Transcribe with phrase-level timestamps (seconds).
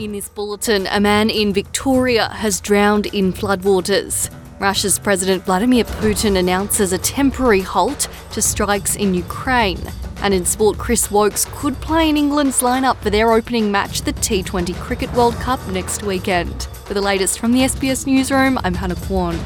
[0.00, 4.30] In this bulletin, a man in Victoria has drowned in floodwaters.
[4.58, 9.82] Russia's President Vladimir Putin announces a temporary halt to strikes in Ukraine.
[10.22, 14.14] And in sport, Chris Woakes could play in England's lineup for their opening match, the
[14.14, 16.62] T20 Cricket World Cup, next weekend.
[16.86, 19.38] For the latest from the SBS Newsroom, I'm Hannah Kwan.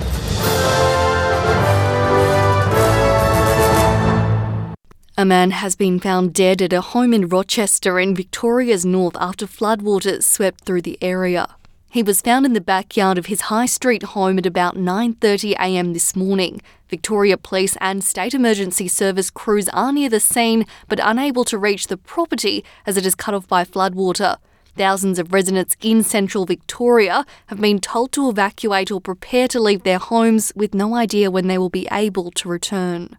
[5.24, 9.46] A man has been found dead at a home in Rochester in Victoria's north after
[9.46, 11.56] floodwaters swept through the area.
[11.90, 15.94] He was found in the backyard of his High Street home at about 9:30 a.m.
[15.94, 16.60] this morning.
[16.90, 21.86] Victoria Police and State Emergency Service crews are near the scene but unable to reach
[21.86, 24.36] the property as it is cut off by floodwater.
[24.76, 29.84] Thousands of residents in central Victoria have been told to evacuate or prepare to leave
[29.84, 33.16] their homes with no idea when they will be able to return.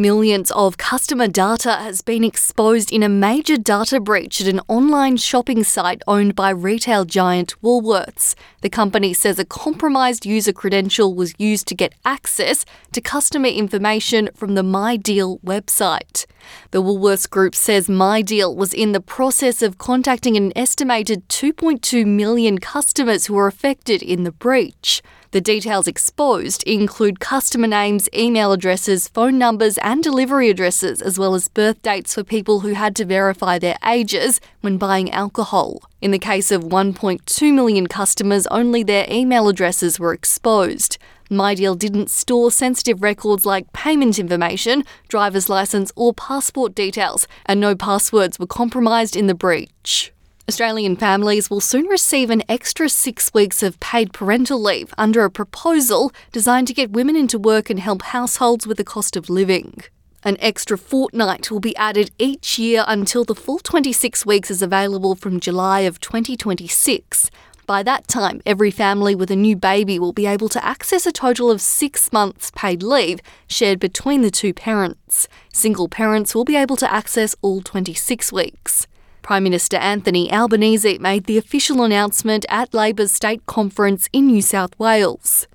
[0.00, 5.18] Millions of customer data has been exposed in a major data breach at an online
[5.18, 8.34] shopping site owned by retail giant Woolworths.
[8.62, 14.30] The company says a compromised user credential was used to get access to customer information
[14.34, 16.24] from the MyDeal website.
[16.70, 22.56] The Woolworths Group says MyDeal was in the process of contacting an estimated 2.2 million
[22.56, 25.02] customers who were affected in the breach.
[25.32, 31.36] The details exposed include customer names, email addresses, phone numbers, and delivery addresses, as well
[31.36, 35.82] as birth dates for people who had to verify their ages when buying alcohol.
[36.00, 40.98] In the case of 1.2 million customers, only their email addresses were exposed.
[41.30, 47.76] MyDeal didn't store sensitive records like payment information, driver's license, or passport details, and no
[47.76, 50.12] passwords were compromised in the breach.
[50.50, 55.30] Australian families will soon receive an extra six weeks of paid parental leave under a
[55.30, 59.80] proposal designed to get women into work and help households with the cost of living.
[60.24, 65.14] An extra fortnight will be added each year until the full 26 weeks is available
[65.14, 67.30] from July of 2026.
[67.64, 71.12] By that time, every family with a new baby will be able to access a
[71.12, 75.28] total of six months paid leave shared between the two parents.
[75.52, 78.88] Single parents will be able to access all 26 weeks.
[79.22, 84.78] Prime Minister Anthony Albanese made the official announcement at Labor's state conference in New South
[84.78, 85.46] Wales.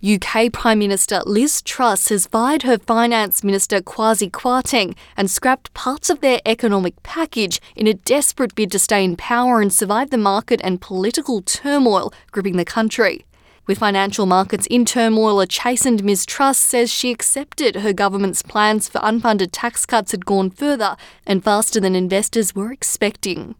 [0.00, 6.08] UK Prime Minister Liz Truss has fired her Finance Minister Kwasi Kwarteng and scrapped parts
[6.08, 10.16] of their economic package in a desperate bid to stay in power and survive the
[10.16, 13.24] market and political turmoil gripping the country.
[13.68, 18.88] With financial markets in turmoil, a chastened Ms Truss says she accepted her government's plans
[18.88, 20.96] for unfunded tax cuts had gone further
[21.26, 23.56] and faster than investors were expecting.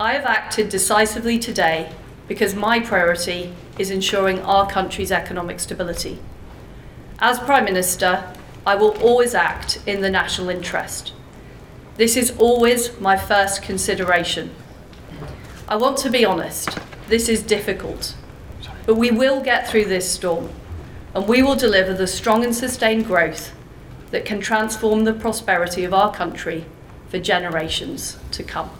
[0.00, 1.92] I have acted decisively today
[2.26, 6.18] because my priority is ensuring our country's economic stability.
[7.20, 8.34] As Prime Minister,
[8.66, 11.12] I will always act in the national interest.
[11.96, 14.52] This is always my first consideration.
[15.68, 16.76] I want to be honest,
[17.06, 18.16] this is difficult.
[18.86, 20.50] But we will get through this storm
[21.14, 23.52] and we will deliver the strong and sustained growth
[24.10, 26.66] that can transform the prosperity of our country
[27.08, 28.70] for generations to come.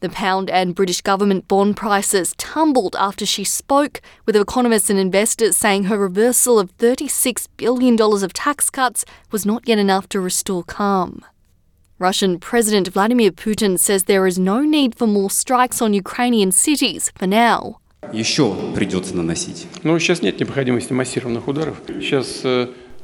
[0.00, 5.58] The pound and British government bond prices tumbled after she spoke, with economists and investors
[5.58, 10.64] saying her reversal of $36 billion of tax cuts was not yet enough to restore
[10.64, 11.22] calm.
[11.98, 17.12] Russian President Vladimir Putin says there is no need for more strikes on Ukrainian cities
[17.14, 17.79] for now
[18.11, 19.67] еще придется наносить?
[19.83, 21.81] Ну, сейчас нет необходимости массированных ударов.
[21.87, 22.43] Сейчас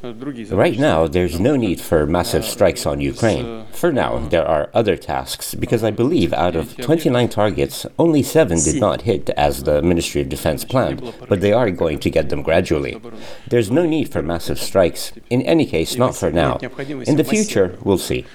[0.03, 3.65] Right now, there's no need for massive strikes on Ukraine.
[3.71, 8.57] For now, there are other tasks because I believe out of 29 targets, only seven
[8.63, 12.29] did not hit as the Ministry of Defense planned, but they are going to get
[12.29, 12.99] them gradually.
[13.47, 15.11] There's no need for massive strikes.
[15.29, 16.57] In any case, not for now.
[17.05, 18.25] In the future, we'll see.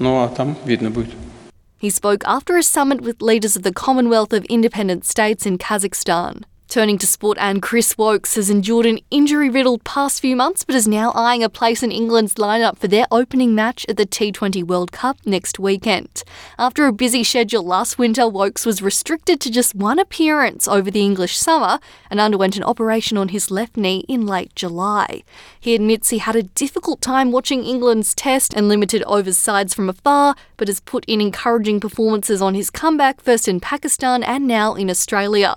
[0.00, 1.10] Ну а там видно будет.
[1.83, 6.43] He spoke after a summit with leaders of the Commonwealth of Independent States in Kazakhstan.
[6.73, 10.73] Turning to sport, and Chris Woakes has endured an injury riddled past few months but
[10.73, 14.63] is now eyeing a place in England's lineup for their opening match at the T20
[14.63, 16.23] World Cup next weekend.
[16.57, 21.01] After a busy schedule last winter, Woakes was restricted to just one appearance over the
[21.01, 21.79] English summer
[22.09, 25.21] and underwent an operation on his left knee in late July.
[25.59, 29.89] He admits he had a difficult time watching England's test and limited overs sides from
[29.89, 34.73] afar, but has put in encouraging performances on his comeback, first in Pakistan and now
[34.73, 35.55] in Australia.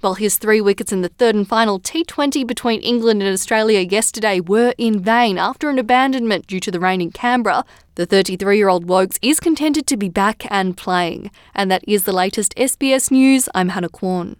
[0.00, 4.38] While his three wickets in the third and final T20 between England and Australia yesterday
[4.38, 7.64] were in vain after an abandonment due to the rain in Canberra,
[7.96, 11.32] the 33 year old Woakes is contented to be back and playing.
[11.52, 13.48] And that is the latest SBS News.
[13.56, 14.36] I'm Hannah Kwan.